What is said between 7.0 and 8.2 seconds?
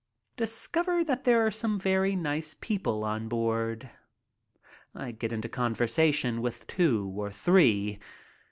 or three.